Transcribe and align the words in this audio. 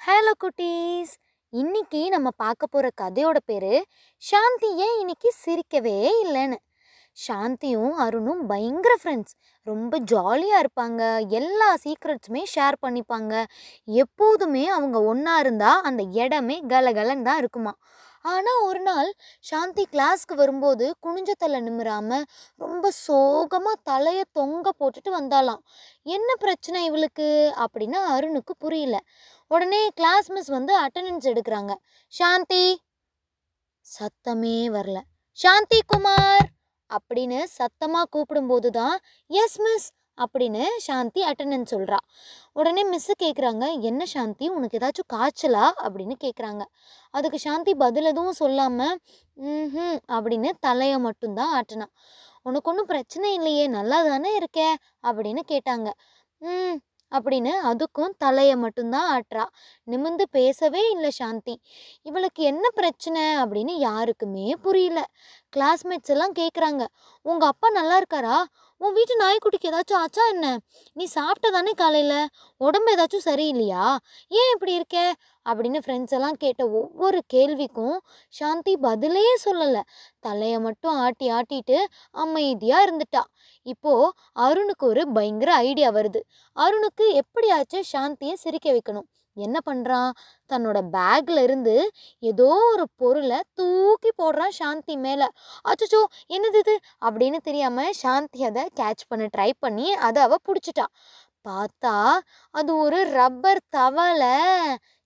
Hello 0.00 0.32
குட்டீஸ். 0.42 1.10
இன்னைக்கு 1.52 2.00
நம்ம 2.08 2.28
பார்க்க 2.42 2.66
போகிற 2.66 2.86
கதையோட 3.00 3.38
பேர் 3.44 3.74
சாந்தி 4.22 4.68
ஏன் 4.84 4.94
இன்னைக்கு 5.00 5.30
சிரிக்கவே 5.42 5.96
இல்லைன்னு 6.22 6.56
சாந்தியும் 7.16 7.92
அருணும் 8.04 8.40
பயங்கர 8.52 8.94
ஃப்ரெண்ட்ஸ் 9.00 9.34
ரொம்ப 9.66 9.92
ஜாலியாக 10.12 10.62
இருப்பாங்க. 10.62 11.00
எல்லா 11.40 11.68
சீக்ரெட்ஸுமே 11.84 12.44
ஷேர் 12.54 12.78
பண்ணிப்பாங்க. 12.86 13.34
எப்போதுமே 13.86 14.64
அவங்க 14.76 15.00
ஒன்றா 15.12 15.34
இருந்தால் 15.38 15.84
அந்த 15.90 16.02
இடமே 16.22 16.56
கலகலன்னு 16.72 17.28
தான் 17.28 17.42
இருக்குமா 17.44 17.74
ஆனால் 18.24 18.60
ஒரு 18.64 18.80
நாள் 18.80 19.10
சாந்தி 19.44 19.84
கிளாஸ்க்கு 19.92 20.34
வரும்போது 20.34 20.86
குனிஞ்ச 21.04 21.30
தலை 21.38 21.58
நிமிராம 21.60 22.18
ரொம்ப 22.60 22.90
சோகமாக 22.98 23.82
தலையை 23.84 24.24
தொங்க 24.32 24.68
போட்டுட்டு 24.80 25.10
வந்தாலாம் 25.10 25.62
என்ன 26.06 26.28
பிரச்சனை 26.40 26.80
இவளுக்கு? 26.84 27.28
அப்படின்னு 27.64 27.98
அருணுக்கு 28.14 28.54
புரியல. 28.64 28.96
உடனே 29.50 29.82
கிளாஸ் 29.98 30.28
மிஸ் 30.30 30.50
வந்து 30.50 30.72
அட்டண்டன்ஸ் 30.82 31.30
எடுக்கிறாங்க. 31.32 31.72
சாந்தி! 32.12 32.64
சத்தமே 33.86 34.56
வரல. 34.76 34.98
சாந்தி 35.38 35.80
குமார்! 35.92 36.46
அப்படின்னு 36.90 37.38
சத்தமாக 37.58 38.10
கூப்பிடும்போது 38.14 38.68
தான் 38.78 38.96
எஸ் 39.30 39.58
மிஸ் 39.60 39.88
அப்படின்னு 40.18 40.64
சாந்தி 40.78 41.20
அட்டண்டன்ஸ் 41.22 41.72
சொல்கிறா 41.74 41.98
உடனே 42.52 42.82
மிஸ்ஸு 42.84 43.14
கேட்குறாங்க 43.22 43.80
என்ன 43.80 44.06
சாந்தி? 44.06 44.48
உனக்கு 44.48 44.78
ஏதாச்சும் 44.78 45.10
காய்ச்சலா? 45.12 45.64
அப்படின்னு 45.82 46.14
கேட்குறாங்க 46.24 46.62
அதுக்கு 47.14 47.38
சாந்தி 47.38 47.74
பதில் 47.74 48.04
எதுவும் 48.04 48.32
சொல்லாமல் 48.32 48.98
ம் 49.36 49.98
அப்படின்னு 50.08 50.50
தலையை 50.60 50.98
மட்டும்தான் 50.98 51.52
ஆட்டினா. 51.56 51.86
உனக்கு 52.42 52.70
ஒன்றும் 52.70 52.86
பிரச்சனை 52.86 53.34
இல்லையே 53.34 53.66
நல்லா 53.66 54.02
தானே 54.02 54.38
இருக்கே? 54.38 54.68
அப்படின்னு 55.02 55.42
கேட்டாங்க. 55.48 55.88
ம் 56.42 56.78
அப்படின்னு 57.12 57.52
அதுக்கும் 57.70 58.12
தலையை 58.18 58.56
மட்டும்தான் 58.56 59.08
ஆட்டுறா. 59.14 59.44
நிமிந்து 59.86 60.22
பேசவே 60.30 60.90
இல்லை 60.90 61.10
சாந்தி. 61.10 61.54
இவளுக்கு 62.02 62.42
என்ன 62.42 62.68
பிரச்சனை? 62.74 63.22
அப்படின்னு 63.36 63.74
யாருக்குமே 63.78 64.54
புரியல. 64.62 65.00
கிளாஸ்மேட்ஸ் 65.56 66.12
எல்லாம் 66.16 66.32
கேட்குறாங்க 66.32 66.82
உங்கள் 67.26 67.48
அப்பா 67.48 67.70
நல்லா 67.70 67.96
இருக்காரா? 67.96 68.36
உன் 68.82 68.92
வீட்டு 68.92 69.14
நாய்க்குட்டிக்கு 69.16 69.70
ஏதாச்சும் 69.70 69.94
ஆச்சா 69.94 70.28
என்ன? 70.28 70.58
நீ 70.92 71.04
சாப்பிட்ட 71.04 71.50
தானே 71.50 71.72
காலையில்? 71.72 72.28
உடம்பு 72.56 72.94
ஏதாச்சும் 72.94 73.26
சரியில்லையா? 73.28 73.96
ஏன் 74.28 74.52
இப்படி 74.52 74.74
இருக்க? 74.74 75.14
அப்படின்னு 75.48 75.80
ஃப்ரெண்ட்ஸ் 75.86 76.10
எல்லாம் 76.10 76.36
கேட்ட 76.38 76.68
ஒவ்வொரு 76.68 77.22
கேள்விக்கும் 77.34 77.96
சாந்தி 78.28 78.76
பதிலே 78.76 79.34
சொல்லலை. 79.44 79.80
தலையை 80.20 80.58
மட்டும் 80.58 80.94
ஆட்டி 80.94 81.30
ஆட்டிட்டு 81.30 81.78
அமைதியாக 82.10 82.86
இருந்துட்டா. 82.86 83.22
இப்போது 83.62 84.12
அருணுக்கு 84.38 84.84
ஒரு 84.84 85.12
பயங்கர 85.12 85.54
ஐடியா 85.54 85.90
வருது. 85.90 86.20
அருணுக்கு 86.56 87.12
எப்படியாச்சும் 87.12 87.88
சாந்தியை 87.92 88.32
சிரிக்க 88.32 88.72
வைக்கணும். 88.72 89.08
என்ன 89.40 89.58
பண்ணுறான் 89.66 90.10
தன்னோட 90.50 90.78
பேக்ல 90.92 91.38
இருந்து 91.42 91.74
ஏதோ 92.22 92.48
ஒரு 92.72 92.84
பொருளை 92.96 93.38
தூக்கி 93.54 94.10
போடுறான் 94.18 94.56
சாந்தி 94.56 94.96
மேலே. 94.98 95.28
அச்சோ 95.64 96.00
என்னது 96.30 96.60
இது? 96.60 96.74
அப்படின்னு 97.02 97.40
தெரியாமல் 97.42 97.92
சாந்தி 97.94 98.44
அதை 98.44 98.64
கேட்ச் 98.76 99.08
பண்ண 99.08 99.28
ட்ரை 99.36 99.50
பண்ணி 99.60 99.88
அதை 100.00 100.22
அவள் 100.22 100.44
பிடிச்சிட்டா. 100.48 100.86
பார்த்தா 101.46 101.96
அது 102.54 102.70
ஒரு 102.76 102.98
ரப்பர் 103.12 103.62
தவளை. 103.70 104.34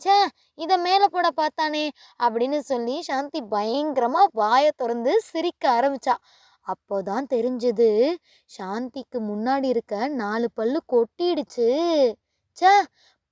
ச்சே! 0.00 0.16
இதை 0.58 0.76
மேலே 0.78 1.06
போட 1.10 1.28
பார்த்தானே! 1.32 1.84
அப்படின்னு 2.20 2.58
சொல்லி 2.64 2.96
சாந்தி 3.02 3.40
பயங்கரமாக 3.50 4.30
வாயை 4.34 4.72
திறந்து 4.76 5.12
சிரிக்க 5.24 5.64
ஆரம்பிச்சா. 5.72 6.14
அப்போதான் 6.66 7.26
தெரிஞ்சது 7.30 7.88
சாந்திக்கு 8.50 9.18
முன்னாடி 9.30 9.68
இருக்க 9.68 9.94
நாலு 10.16 10.48
பல்லு 10.54 10.80
கொட்டிடுச்சு. 10.92 11.68
ச்சே! 12.56 12.74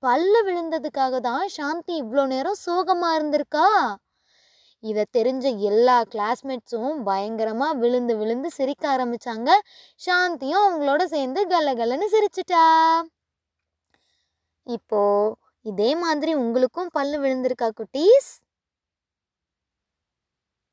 பல்லு 0.06 0.40
விழுந்ததுக்காக 0.46 1.20
தான் 1.28 1.46
சாந்தி 1.58 1.94
இவ்வளோ 2.02 2.24
நேரம் 2.32 2.58
சோகமாக 2.66 3.16
இருந்திருக்கா? 3.18 3.68
இதை 4.82 5.04
தெரிஞ்ச 5.16 5.44
எல்லா 5.70 5.96
கிளாஸ்மேட்ஸும் 6.12 6.96
பயங்கரமாக 7.08 7.78
விழுந்து 7.82 8.14
விழுந்து 8.20 8.48
சிரிக்க 8.58 8.84
ஆரம்பித்தாங்க 8.94 9.50
சாந்தியும் 10.00 10.64
அவங்களோட 10.66 11.02
சேர்ந்து 11.14 11.42
கலகலன்னு 11.54 12.08
சிரிச்சிட்டா. 12.14 12.64
இப்போது 14.66 15.34
இதே 15.64 15.90
மாதிரி 16.04 16.32
உங்களுக்கும் 16.42 16.92
பல்லு 16.98 17.16
விழுந்திருக்கா 17.24 17.68
குட்டீஸ்? 17.80 18.30